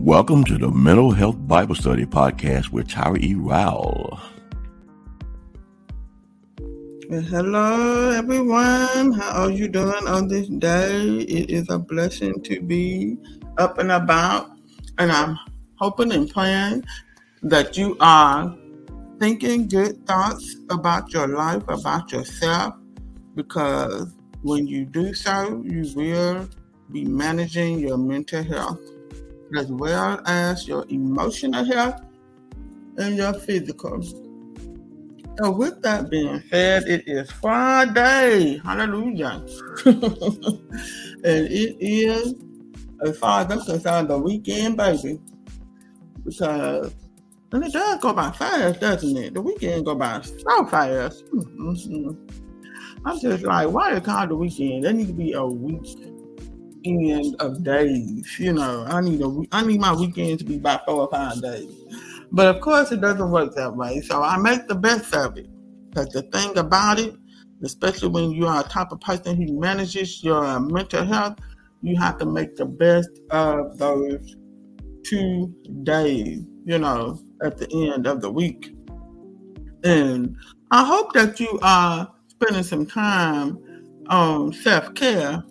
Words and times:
Welcome 0.00 0.44
to 0.44 0.56
the 0.56 0.70
Mental 0.70 1.10
Health 1.10 1.36
Bible 1.46 1.74
Study 1.74 2.06
Podcast 2.06 2.70
with 2.70 2.88
Tyra 2.88 3.22
E. 3.22 3.34
Rowell. 3.34 4.18
Hello, 7.10 8.08
everyone. 8.08 9.12
How 9.12 9.42
are 9.42 9.50
you 9.50 9.68
doing 9.68 10.08
on 10.08 10.26
this 10.26 10.48
day? 10.48 11.18
It 11.18 11.50
is 11.50 11.68
a 11.68 11.78
blessing 11.78 12.40
to 12.44 12.62
be 12.62 13.18
up 13.58 13.76
and 13.76 13.92
about, 13.92 14.50
and 14.96 15.12
I'm 15.12 15.38
hoping 15.76 16.12
and 16.12 16.30
praying 16.30 16.82
that 17.42 17.76
you 17.76 17.98
are 18.00 18.56
thinking 19.18 19.68
good 19.68 20.06
thoughts 20.06 20.56
about 20.70 21.12
your 21.12 21.28
life, 21.28 21.62
about 21.68 22.10
yourself, 22.10 22.74
because 23.34 24.14
when 24.40 24.66
you 24.66 24.86
do 24.86 25.12
so, 25.12 25.62
you 25.62 25.92
will 25.94 26.48
be 26.90 27.04
managing 27.04 27.80
your 27.80 27.98
mental 27.98 28.42
health 28.42 28.80
as 29.56 29.66
well 29.66 30.20
as 30.26 30.66
your 30.66 30.84
emotional 30.88 31.64
health 31.64 32.02
and 32.96 33.16
your 33.16 33.32
physical. 33.32 34.02
So, 35.38 35.50
with 35.50 35.80
that 35.82 36.10
being 36.10 36.42
said, 36.50 36.84
it 36.86 37.04
is 37.06 37.30
Friday. 37.30 38.60
Hallelujah. 38.64 39.44
and 39.86 40.06
it 41.24 41.76
is, 41.80 42.34
as 43.02 43.18
far 43.18 43.40
as 43.40 43.50
I'm 43.50 43.64
concerned, 43.64 44.08
the 44.10 44.18
weekend, 44.18 44.76
baby. 44.76 45.18
Because, 46.24 46.94
and 47.52 47.64
it 47.64 47.72
does 47.72 48.00
go 48.00 48.12
by 48.12 48.30
fast, 48.32 48.80
doesn't 48.80 49.16
it? 49.16 49.34
The 49.34 49.40
weekend 49.40 49.86
go 49.86 49.94
by 49.94 50.20
so 50.20 50.66
fast. 50.66 51.24
Mm-hmm. 51.26 52.10
I'm 53.06 53.18
just 53.18 53.44
like, 53.44 53.70
why 53.70 53.96
it 53.96 54.04
called 54.04 54.30
the 54.30 54.36
weekend? 54.36 54.84
There 54.84 54.92
need 54.92 55.06
to 55.06 55.12
be 55.14 55.32
a 55.32 55.44
week 55.44 55.86
end 56.84 57.36
of 57.40 57.62
days. 57.62 58.38
You 58.38 58.52
know, 58.52 58.84
I 58.88 59.00
need 59.00 59.20
a 59.20 59.42
I 59.52 59.64
need 59.64 59.80
my 59.80 59.94
weekend 59.94 60.40
to 60.40 60.44
be 60.44 60.56
about 60.56 60.84
four 60.86 61.02
or 61.02 61.10
five 61.10 61.40
days. 61.40 61.70
But 62.32 62.54
of 62.54 62.60
course, 62.60 62.92
it 62.92 63.00
doesn't 63.00 63.30
work 63.30 63.54
that 63.56 63.74
way. 63.74 64.00
So 64.00 64.22
I 64.22 64.36
make 64.38 64.68
the 64.68 64.74
best 64.74 65.14
of 65.14 65.36
it. 65.36 65.48
Because 65.90 66.08
the 66.10 66.22
thing 66.22 66.56
about 66.56 67.00
it, 67.00 67.14
especially 67.62 68.08
when 68.08 68.30
you 68.30 68.46
are 68.46 68.60
a 68.60 68.68
type 68.68 68.92
of 68.92 69.00
person 69.00 69.36
who 69.36 69.58
manages 69.58 70.22
your 70.22 70.44
uh, 70.44 70.60
mental 70.60 71.04
health, 71.04 71.38
you 71.82 71.96
have 71.98 72.18
to 72.18 72.26
make 72.26 72.56
the 72.56 72.66
best 72.66 73.10
of 73.30 73.78
those 73.78 74.36
two 75.04 75.52
days. 75.82 76.42
You 76.64 76.78
know, 76.78 77.20
at 77.42 77.58
the 77.58 77.68
end 77.92 78.06
of 78.06 78.20
the 78.20 78.30
week. 78.30 78.74
And 79.82 80.36
I 80.70 80.84
hope 80.84 81.12
that 81.14 81.40
you 81.40 81.58
are 81.62 82.12
spending 82.28 82.62
some 82.62 82.86
time 82.86 83.58
on 84.08 84.52
self 84.52 84.94
care 84.94 85.42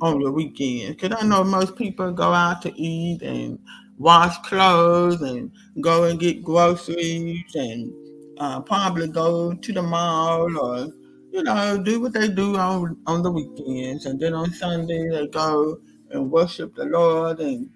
on 0.00 0.20
your 0.20 0.32
weekend. 0.32 0.96
Because 0.96 1.16
I 1.20 1.26
know 1.26 1.44
most 1.44 1.76
people 1.76 2.12
go 2.12 2.32
out 2.32 2.62
to 2.62 2.72
eat 2.80 3.22
and 3.22 3.58
wash 3.98 4.36
clothes 4.38 5.20
and 5.22 5.50
go 5.80 6.04
and 6.04 6.18
get 6.18 6.42
groceries 6.42 7.54
and 7.54 7.92
uh, 8.38 8.60
probably 8.60 9.08
go 9.08 9.52
to 9.52 9.72
the 9.72 9.82
mall 9.82 10.58
or 10.58 10.88
you 11.32 11.42
know 11.42 11.80
do 11.82 12.00
what 12.00 12.12
they 12.12 12.28
do 12.28 12.56
on 12.56 12.96
on 13.06 13.22
the 13.22 13.30
weekends. 13.30 14.06
And 14.06 14.18
then 14.18 14.34
on 14.34 14.52
Sunday 14.52 15.08
they 15.08 15.26
go 15.28 15.78
and 16.10 16.30
worship 16.30 16.74
the 16.74 16.86
Lord 16.86 17.40
and 17.40 17.68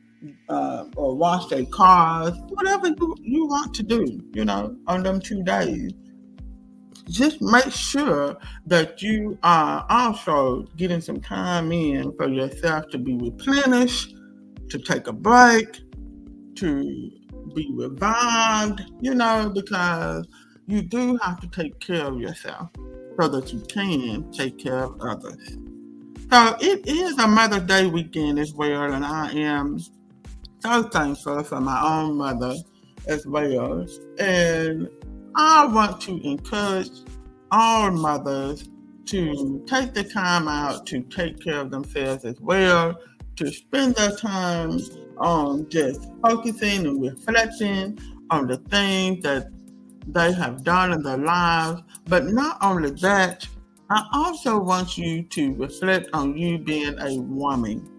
uh, 0.48 0.86
or 0.97 1.14
wash 1.16 1.47
their 1.47 1.66
cars. 1.66 2.33
Whatever 2.48 2.88
you, 2.88 3.16
you 3.20 3.47
want 3.47 3.75
to 3.75 3.83
do 3.83 4.20
you 4.33 4.44
know 4.44 4.77
on 4.86 5.03
them 5.03 5.20
two 5.20 5.42
days 5.42 5.92
just 7.08 7.42
make 7.42 7.70
sure 7.70 8.36
that 8.66 9.02
you 9.02 9.38
are 9.42 9.84
also 9.88 10.62
getting 10.77 11.00
some 11.00 11.20
time 11.20 11.70
in 11.72 12.12
for 12.16 12.28
yourself 12.28 12.88
to 12.91 12.98
be 12.98 13.16
replenished, 13.16 14.14
to 14.70 14.78
take 14.78 15.06
a 15.06 15.12
break, 15.12 15.80
to 16.56 17.10
be 17.55 17.70
revived, 17.75 18.82
you 19.00 19.14
know, 19.14 19.50
because 19.55 20.26
you 20.66 20.82
do 20.82 21.16
have 21.19 21.41
to 21.41 21.48
take 21.48 21.78
care 21.81 22.04
of 22.04 22.19
yourself 22.19 22.70
so 23.20 23.28
that 23.28 23.53
you 23.53 23.60
can 23.69 24.31
take 24.32 24.59
care 24.59 24.84
of 24.84 25.00
others. 25.00 25.59
So 26.32 26.56
it 26.60 26.87
is 26.87 27.19
a 27.19 27.28
Mother's 27.28 27.62
Day 27.64 27.87
weekend 27.87 28.38
as 28.38 28.53
well, 28.54 28.93
and 28.93 29.04
I 29.04 29.31
am 29.32 29.78
so 30.60 30.82
thankful 30.84 31.44
for 31.44 31.60
my 31.60 31.81
own 31.82 32.16
mother 32.16 32.54
as 33.06 33.26
well. 33.26 33.87
And 34.19 34.88
I 35.37 35.67
want 35.67 36.00
to 36.03 36.21
encourage 36.27 36.91
all 37.50 37.91
mothers 37.91 38.69
to 39.06 39.65
take 39.67 39.93
the 39.93 40.05
time 40.05 40.49
out 40.49 40.87
to 40.87 41.03
take 41.03 41.43
care 41.43 41.61
of 41.61 41.71
themselves 41.71 42.25
as 42.25 42.41
well, 42.41 42.95
to 43.37 43.53
spend 43.53 43.97
their 43.97 44.15
time 44.17 44.78
on 45.19 45.69
just 45.69 46.09
focusing 46.23 46.87
and 46.87 47.03
reflecting 47.03 47.99
on 48.31 48.47
the 48.47 48.59
things 48.71 49.23
that 49.25 49.49
they 50.06 50.33
have 50.33 50.62
done 50.62 50.93
in 50.93 51.03
their 51.03 51.19
lives. 51.19 51.83
But 52.06 52.27
not 52.27 52.59
only 52.62 52.91
that, 53.03 53.47
I 53.91 54.06
also 54.12 54.59
want 54.59 54.97
you 54.97 55.25
to 55.25 55.55
reflect 55.55 56.11
on 56.12 56.37
you 56.37 56.59
being 56.59 56.99
a 57.00 57.21
woman. 57.21 57.91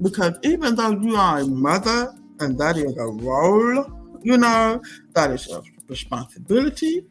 Because 0.00 0.38
even 0.42 0.74
though 0.74 0.90
you 0.90 1.16
are 1.16 1.40
a 1.40 1.46
mother 1.46 2.14
and 2.40 2.58
that 2.58 2.76
is 2.76 2.96
a 2.96 3.06
role, 3.06 3.90
you 4.22 4.36
know, 4.36 4.80
that 5.14 5.30
is 5.30 5.50
a 5.50 5.62
responsibility. 5.92 7.06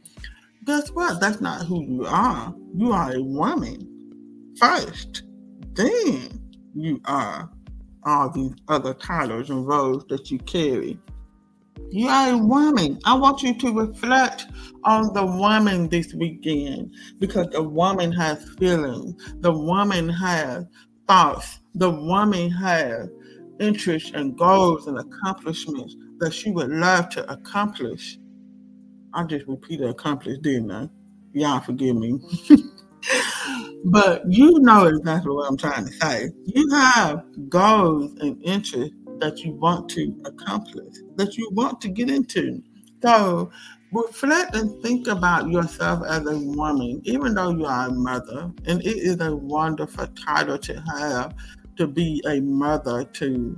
Guess 0.66 0.90
what? 0.90 1.20
That's 1.20 1.40
not 1.40 1.66
who 1.66 1.84
you 1.84 2.06
are. 2.06 2.54
You 2.76 2.92
are 2.92 3.16
a 3.16 3.22
woman 3.22 4.56
first. 4.58 5.24
Then 5.74 6.40
you 6.76 7.00
are 7.06 7.50
all 8.04 8.30
these 8.30 8.54
other 8.68 8.94
titles 8.94 9.50
and 9.50 9.66
roles 9.66 10.06
that 10.10 10.30
you 10.30 10.40
carry. 10.40 11.00
You 11.90 12.08
are 12.08 12.34
a 12.34 12.38
woman. 12.38 13.00
I 13.06 13.16
want 13.16 13.42
you 13.44 13.54
to 13.60 13.72
reflect 13.74 14.48
on 14.84 15.14
the 15.14 15.26
woman 15.26 15.90
this 15.90 16.14
weekend 16.14 16.94
because 17.20 17.48
the 17.52 17.64
woman 17.64 18.12
has 18.12 18.44
feelings. 18.60 19.34
The 19.40 19.52
woman 19.52 20.10
has 20.10 20.66
thoughts. 21.08 21.60
The 21.76 21.90
woman 21.90 22.50
has 22.52 23.10
interests 23.60 24.12
and 24.14 24.38
goals 24.38 24.88
and 24.88 24.98
accomplishments 25.00 25.96
that 26.20 26.34
she 26.34 26.52
would 26.52 26.70
love 26.70 27.10
to 27.10 27.32
accomplish. 27.32 28.18
I 29.14 29.24
just 29.24 29.48
repeated 29.48 29.90
accomplish, 29.90 30.38
didn't 30.40 30.72
I? 30.72 30.90
Y'all 31.34 31.60
forgive 31.60 31.96
me. 31.96 32.14
Mm-hmm. 32.14 32.68
but 33.86 34.24
you 34.28 34.60
know 34.60 34.86
exactly 34.86 35.34
what 35.34 35.50
I'm 35.50 35.58
trying 35.58 35.86
to 35.86 35.92
say. 35.94 36.30
You 36.46 36.70
have 36.70 37.24
goals 37.50 38.12
and 38.20 38.42
interests 38.44 38.96
that 39.20 39.40
you 39.40 39.54
want 39.54 39.90
to 39.90 40.16
accomplish, 40.26 40.96
that 41.16 41.38
you 41.38 41.50
want 41.52 41.82
to 41.82 41.90
get 41.90 42.10
into. 42.10 42.62
So 43.02 43.52
reflect 43.92 44.56
and 44.56 44.82
think 44.82 45.08
about 45.08 45.50
yourself 45.50 46.04
as 46.08 46.26
a 46.26 46.38
woman, 46.38 47.02
even 47.04 47.34
though 47.34 47.52
you 47.52 47.66
are 47.66 47.88
a 47.88 47.92
mother. 47.92 48.52
And 48.66 48.82
it 48.82 48.98
is 48.98 49.20
a 49.20 49.36
wonderful 49.36 50.08
title 50.08 50.58
to 50.58 50.82
have 50.98 51.36
to 51.78 51.88
be 51.88 52.22
a 52.28 52.40
mother 52.42 53.04
to 53.04 53.58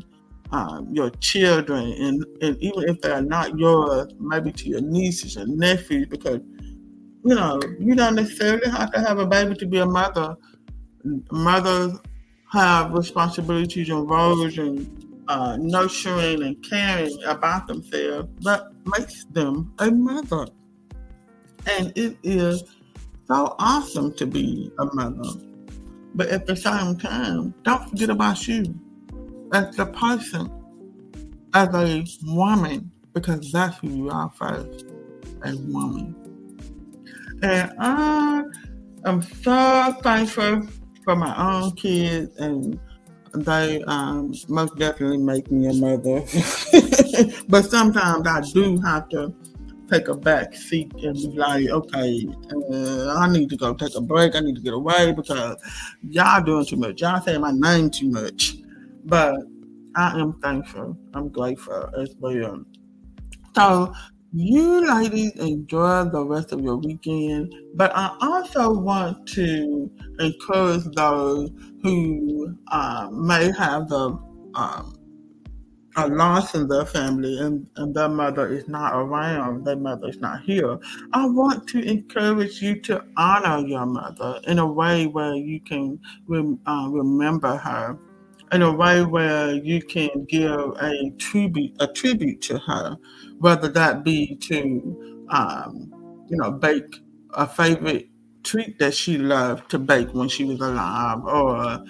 um, 0.53 0.87
your 0.91 1.09
children, 1.09 1.93
and, 1.93 2.25
and 2.41 2.57
even 2.59 2.87
if 2.87 3.01
they're 3.01 3.23
not 3.23 3.57
yours, 3.57 4.13
maybe 4.19 4.51
to 4.51 4.69
your 4.69 4.81
nieces 4.81 5.35
and 5.35 5.57
nephews, 5.57 6.07
because 6.07 6.41
you 7.25 7.35
know 7.35 7.59
you 7.79 7.95
don't 7.95 8.15
necessarily 8.15 8.69
have 8.69 8.91
to 8.91 8.99
have 9.01 9.17
a 9.17 9.25
baby 9.25 9.55
to 9.55 9.65
be 9.65 9.79
a 9.79 9.85
mother. 9.85 10.35
Mothers 11.31 11.99
have 12.51 12.93
responsibilities 12.93 13.89
and 13.89 14.07
roles 14.07 14.57
and 14.59 15.25
uh, 15.27 15.57
nurturing 15.59 16.43
and 16.43 16.63
caring 16.63 17.17
about 17.25 17.65
themselves 17.65 18.29
that 18.41 18.67
makes 18.85 19.25
them 19.25 19.73
a 19.79 19.89
mother. 19.89 20.47
And 21.65 21.91
it 21.95 22.15
is 22.21 22.63
so 23.27 23.55
awesome 23.57 24.13
to 24.15 24.27
be 24.27 24.71
a 24.77 24.85
mother. 24.93 25.39
But 26.13 26.27
at 26.27 26.45
the 26.45 26.55
same 26.55 26.95
time, 26.99 27.55
don't 27.63 27.89
forget 27.89 28.11
about 28.11 28.47
you 28.47 28.79
as 29.53 29.77
a 29.79 29.85
person, 29.85 30.51
as 31.53 31.73
a 31.73 32.03
woman, 32.25 32.91
because 33.13 33.51
that's 33.51 33.77
who 33.77 33.89
you 33.89 34.09
are 34.09 34.31
first, 34.35 34.85
a 35.43 35.55
woman. 35.55 36.15
And 37.43 37.71
I 37.79 38.43
am 39.05 39.21
so 39.21 39.95
thankful 40.01 40.67
for 41.03 41.15
my 41.15 41.35
own 41.37 41.71
kids, 41.73 42.35
and 42.37 42.79
they 43.33 43.83
um, 43.83 44.33
most 44.47 44.75
definitely 44.77 45.17
make 45.17 45.51
me 45.51 45.67
a 45.67 45.73
mother. 45.73 46.21
but 47.47 47.65
sometimes 47.65 48.27
I 48.27 48.41
do 48.53 48.79
have 48.81 49.09
to 49.09 49.33
take 49.91 50.07
a 50.07 50.15
back 50.15 50.55
seat 50.55 50.91
and 51.03 51.15
be 51.15 51.37
like, 51.37 51.69
okay, 51.69 52.27
uh, 52.71 53.15
I 53.17 53.29
need 53.29 53.49
to 53.49 53.57
go 53.57 53.73
take 53.73 53.95
a 53.95 54.01
break. 54.01 54.35
I 54.35 54.39
need 54.39 54.55
to 54.55 54.61
get 54.61 54.73
away 54.73 55.11
because 55.11 55.57
y'all 56.09 56.41
doing 56.43 56.65
too 56.65 56.77
much. 56.77 57.01
Y'all 57.01 57.21
saying 57.21 57.41
my 57.41 57.51
name 57.51 57.89
too 57.89 58.09
much. 58.09 58.62
But 59.05 59.35
I 59.95 60.19
am 60.19 60.33
thankful. 60.41 60.97
I'm 61.13 61.29
grateful 61.29 61.89
as 61.97 62.15
well. 62.19 62.63
So, 63.55 63.93
you 64.35 64.87
ladies 64.87 65.35
enjoy 65.35 66.05
the 66.05 66.25
rest 66.25 66.53
of 66.53 66.61
your 66.61 66.77
weekend, 66.77 67.53
but 67.75 67.91
I 67.95 68.17
also 68.19 68.73
want 68.73 69.27
to 69.29 69.91
encourage 70.19 70.85
those 70.95 71.51
who 71.83 72.57
uh, 72.71 73.09
may 73.11 73.51
have 73.51 73.91
um, 73.91 74.97
a 75.95 76.07
loss 76.07 76.55
in 76.55 76.67
their 76.67 76.85
family 76.85 77.37
and, 77.37 77.67
and 77.75 77.93
their 77.93 78.09
mother 78.09 78.51
is 78.51 78.67
not 78.67 78.95
around, 78.95 79.65
their 79.65 79.75
mother 79.75 80.07
is 80.07 80.17
not 80.17 80.41
here, 80.41 80.79
I 81.13 81.27
want 81.27 81.67
to 81.69 81.81
encourage 81.81 82.61
you 82.61 82.81
to 82.81 83.03
honor 83.17 83.67
your 83.67 83.85
mother 83.85 84.39
in 84.47 84.57
a 84.59 84.65
way 84.65 85.05
where 85.05 85.35
you 85.35 85.59
can 85.59 85.99
rem, 86.27 86.59
uh, 86.65 86.87
remember 86.89 87.55
her, 87.57 87.99
in 88.51 88.61
a 88.61 88.71
way 88.71 89.03
where 89.03 89.53
you 89.53 89.81
can 89.81 90.25
give 90.27 90.59
a 90.81 91.11
tribute, 91.17 91.75
a 91.79 91.87
tribute 91.87 92.41
to 92.41 92.57
her, 92.59 92.97
whether 93.39 93.67
that 93.69 94.03
be 94.03 94.35
to, 94.35 95.25
um, 95.29 95.91
you 96.29 96.37
know, 96.37 96.51
bake 96.51 97.01
a 97.33 97.47
favorite 97.47 98.09
treat 98.43 98.77
that 98.79 98.93
she 98.93 99.17
loved 99.17 99.69
to 99.71 99.79
bake 99.79 100.13
when 100.13 100.27
she 100.27 100.43
was 100.43 100.59
alive, 100.59 101.23
or 101.25 101.83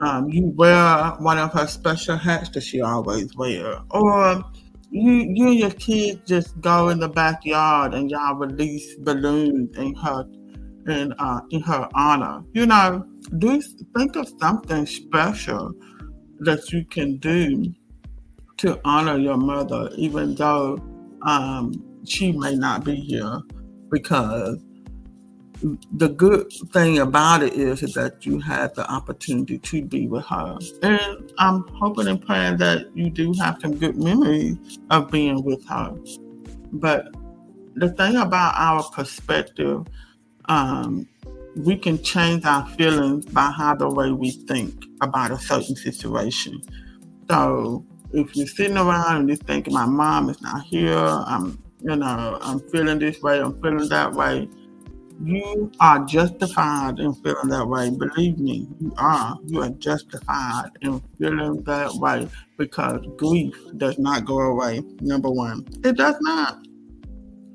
um, 0.00 0.28
you 0.28 0.52
wear 0.56 1.14
one 1.20 1.38
of 1.38 1.52
her 1.52 1.66
special 1.66 2.16
hats 2.16 2.50
that 2.50 2.62
she 2.62 2.80
always 2.80 3.34
wear, 3.36 3.80
or 3.90 4.44
you 4.90 5.12
you 5.12 5.48
and 5.48 5.58
your 5.58 5.70
kids 5.70 6.20
just 6.26 6.60
go 6.60 6.90
in 6.90 6.98
the 6.98 7.08
backyard 7.08 7.94
and 7.94 8.10
y'all 8.10 8.34
release 8.34 8.96
balloons 8.96 9.76
in 9.78 9.94
her 9.94 10.24
in 10.88 11.12
uh, 11.18 11.40
in 11.50 11.62
her 11.62 11.88
honor. 11.94 12.42
You 12.52 12.66
know, 12.66 13.06
do 13.38 13.62
think 13.96 14.16
of 14.16 14.30
something 14.40 14.84
special 14.86 15.72
that 16.44 16.72
you 16.72 16.84
can 16.84 17.16
do 17.18 17.72
to 18.58 18.80
honor 18.84 19.18
your 19.18 19.36
mother, 19.36 19.90
even 19.96 20.34
though 20.34 20.78
um, 21.22 21.72
she 22.04 22.32
may 22.32 22.54
not 22.54 22.84
be 22.84 22.94
here, 22.94 23.40
because 23.90 24.58
the 25.92 26.08
good 26.08 26.52
thing 26.72 26.98
about 26.98 27.42
it 27.42 27.52
is, 27.54 27.80
that 27.94 28.26
you 28.26 28.40
had 28.40 28.74
the 28.74 28.90
opportunity 28.90 29.58
to 29.58 29.82
be 29.82 30.06
with 30.08 30.24
her. 30.26 30.58
And 30.82 31.32
I'm 31.38 31.66
hoping 31.74 32.08
and 32.08 32.24
praying 32.24 32.56
that 32.58 32.96
you 32.96 33.10
do 33.10 33.32
have 33.34 33.58
some 33.60 33.76
good 33.76 33.96
memories 33.96 34.56
of 34.90 35.10
being 35.10 35.42
with 35.44 35.64
her. 35.68 35.94
But 36.72 37.14
the 37.74 37.90
thing 37.90 38.16
about 38.16 38.54
our 38.56 38.82
perspective, 38.90 39.86
um, 40.46 41.08
we 41.56 41.76
can 41.76 42.02
change 42.02 42.44
our 42.44 42.66
feelings 42.70 43.26
by 43.26 43.50
how 43.50 43.74
the 43.74 43.88
way 43.88 44.10
we 44.10 44.30
think 44.30 44.84
about 45.00 45.30
a 45.30 45.38
certain 45.38 45.76
situation. 45.76 46.60
So 47.30 47.84
if 48.12 48.34
you're 48.36 48.46
sitting 48.46 48.76
around 48.76 49.16
and 49.16 49.28
you're 49.28 49.36
thinking, 49.36 49.74
my 49.74 49.86
mom 49.86 50.30
is 50.30 50.40
not 50.42 50.64
here, 50.64 50.96
I'm, 50.96 51.62
you 51.80 51.96
know, 51.96 52.38
I'm 52.40 52.60
feeling 52.70 52.98
this 52.98 53.20
way, 53.22 53.40
I'm 53.40 53.60
feeling 53.60 53.88
that 53.88 54.12
way 54.12 54.48
you 55.24 55.70
are 55.78 56.04
justified 56.04 56.98
in 56.98 57.14
feeling 57.14 57.48
that 57.48 57.66
way. 57.66 57.90
Believe 57.90 58.38
me, 58.38 58.66
you 58.80 58.92
are. 58.96 59.38
You 59.46 59.62
are 59.62 59.70
justified 59.70 60.70
in 60.80 61.00
feeling 61.18 61.62
that 61.62 61.94
way 61.94 62.28
because 62.56 63.06
grief 63.16 63.54
does 63.76 63.98
not 63.98 64.24
go 64.24 64.40
away. 64.40 64.82
Number 65.00 65.30
one, 65.30 65.66
it 65.84 65.96
does 65.96 66.16
not. 66.20 66.66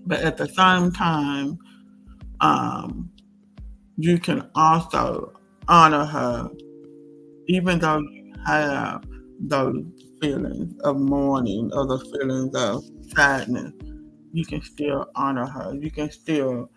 But 0.06 0.22
at 0.22 0.38
the 0.38 0.48
same 0.48 0.92
time, 0.92 1.58
um, 2.40 3.10
you 3.98 4.20
can 4.20 4.50
also 4.56 5.34
honor 5.68 6.06
her, 6.06 6.50
even 7.48 7.80
though 7.80 8.00
you 8.00 8.34
have 8.46 9.04
those 9.40 9.84
feelings 10.22 10.74
of 10.84 10.98
mourning 10.98 11.70
or 11.74 11.86
the 11.88 12.00
feelings 12.00 12.56
of 12.56 12.84
sadness. 13.16 13.74
You 14.34 14.46
can 14.46 14.62
still 14.62 15.08
honor 15.16 15.46
her. 15.48 15.74
You 15.76 15.92
can 15.92 16.12
still 16.12 16.70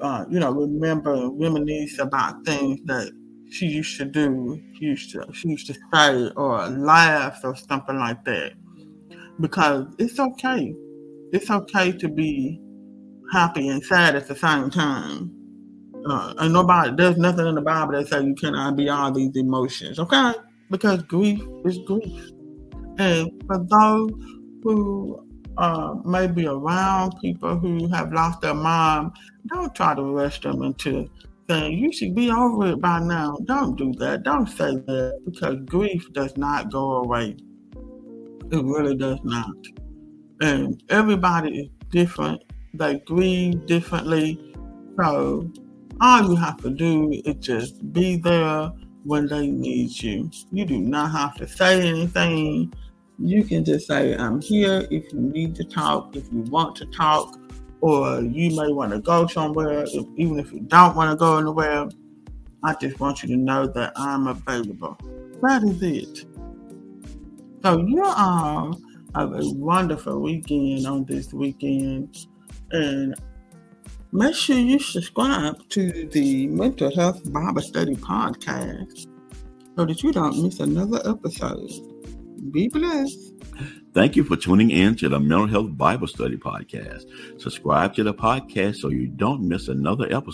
uh, 0.00 0.24
you 0.30 0.40
know, 0.40 0.52
remember, 0.52 1.28
reminisce 1.32 1.98
about 1.98 2.44
things 2.44 2.80
that 2.86 3.12
she 3.50 3.66
used 3.66 3.98
to 3.98 4.04
do, 4.04 4.60
she 4.78 4.86
used 4.86 5.10
to, 5.12 5.26
she 5.32 5.48
used 5.48 5.66
to 5.66 5.74
say 5.92 6.30
or 6.36 6.66
laugh 6.68 7.40
or 7.44 7.56
something 7.56 7.98
like 7.98 8.24
that. 8.24 8.52
Because 9.40 9.86
it's 9.98 10.18
okay. 10.18 10.74
It's 11.32 11.50
okay 11.50 11.92
to 11.92 12.08
be 12.08 12.60
happy 13.32 13.68
and 13.68 13.82
sad 13.84 14.16
at 14.16 14.28
the 14.28 14.36
same 14.36 14.70
time. 14.70 15.32
Uh, 16.06 16.34
and 16.38 16.52
nobody, 16.52 16.94
there's 16.96 17.16
nothing 17.16 17.46
in 17.46 17.54
the 17.54 17.60
Bible 17.60 17.92
that 17.92 18.08
says 18.08 18.24
you 18.24 18.34
cannot 18.34 18.76
be 18.76 18.88
all 18.88 19.12
these 19.12 19.36
emotions, 19.36 19.98
okay? 19.98 20.32
Because 20.70 21.02
grief 21.02 21.42
is 21.64 21.78
grief. 21.86 22.30
And 22.98 23.30
for 23.46 23.58
those 23.68 24.10
who 24.62 25.26
uh, 25.58 25.94
maybe 26.04 26.46
around 26.46 27.12
people 27.20 27.58
who 27.58 27.86
have 27.88 28.12
lost 28.12 28.40
their 28.40 28.54
mom, 28.54 29.12
don't 29.48 29.74
try 29.74 29.94
to 29.94 30.02
rush 30.02 30.40
them 30.40 30.62
into 30.62 31.08
saying 31.48 31.78
you 31.78 31.92
should 31.92 32.14
be 32.14 32.30
over 32.30 32.68
it 32.68 32.80
by 32.80 33.00
now. 33.00 33.36
Don't 33.44 33.76
do 33.76 33.92
that. 33.94 34.22
Don't 34.22 34.46
say 34.46 34.76
that 34.76 35.20
because 35.24 35.56
grief 35.66 36.10
does 36.12 36.36
not 36.36 36.70
go 36.70 37.02
away. 37.02 37.36
It 38.52 38.64
really 38.64 38.96
does 38.96 39.18
not. 39.22 39.54
And 40.40 40.82
everybody 40.88 41.58
is 41.60 41.68
different. 41.90 42.42
They 42.74 43.00
grieve 43.00 43.66
differently. 43.66 44.54
So 44.98 45.50
all 46.00 46.22
you 46.22 46.36
have 46.36 46.56
to 46.62 46.70
do 46.70 47.10
is 47.24 47.34
just 47.36 47.92
be 47.92 48.16
there 48.16 48.72
when 49.04 49.26
they 49.26 49.46
need 49.48 50.02
you. 50.02 50.30
You 50.52 50.64
do 50.64 50.78
not 50.78 51.10
have 51.12 51.34
to 51.36 51.48
say 51.48 51.88
anything 51.88 52.72
you 53.22 53.44
can 53.44 53.64
just 53.64 53.86
say, 53.86 54.16
I'm 54.16 54.40
here 54.40 54.86
if 54.90 55.12
you 55.12 55.20
need 55.20 55.54
to 55.56 55.64
talk, 55.64 56.16
if 56.16 56.32
you 56.32 56.40
want 56.42 56.74
to 56.76 56.86
talk, 56.86 57.38
or 57.82 58.20
you 58.22 58.56
may 58.56 58.72
want 58.72 58.92
to 58.92 58.98
go 58.98 59.26
somewhere, 59.26 59.84
if, 59.84 60.06
even 60.16 60.38
if 60.38 60.52
you 60.52 60.60
don't 60.60 60.96
want 60.96 61.10
to 61.10 61.16
go 61.16 61.38
anywhere. 61.38 61.88
I 62.62 62.74
just 62.74 63.00
want 63.00 63.22
you 63.22 63.28
to 63.28 63.36
know 63.36 63.66
that 63.66 63.92
I'm 63.96 64.26
available. 64.26 64.98
That 65.42 65.62
is 65.64 65.82
it. 65.82 66.26
So 67.62 67.78
you 67.78 68.02
all 68.04 68.78
have 69.14 69.32
a 69.32 69.50
wonderful 69.50 70.20
weekend 70.20 70.86
on 70.86 71.04
this 71.04 71.32
weekend. 71.32 72.26
And 72.70 73.14
make 74.12 74.34
sure 74.34 74.56
you 74.56 74.78
subscribe 74.78 75.68
to 75.70 76.08
the 76.08 76.46
Mental 76.48 76.94
Health 76.94 77.32
Bible 77.32 77.62
Study 77.62 77.94
Podcast 77.94 79.06
so 79.76 79.84
that 79.84 80.02
you 80.02 80.12
don't 80.12 80.42
miss 80.42 80.60
another 80.60 81.00
episode. 81.08 81.70
Be 82.50 82.68
blessed. 82.68 83.34
Thank 83.92 84.14
you 84.16 84.24
for 84.24 84.36
tuning 84.36 84.70
in 84.70 84.94
to 84.96 85.08
the 85.08 85.18
Mental 85.18 85.46
Health 85.46 85.76
Bible 85.76 86.06
Study 86.06 86.36
Podcast. 86.36 87.04
Subscribe 87.40 87.94
to 87.94 88.04
the 88.04 88.14
podcast 88.14 88.76
so 88.76 88.88
you 88.88 89.08
don't 89.08 89.42
miss 89.42 89.68
another 89.68 90.06
episode. 90.14 90.28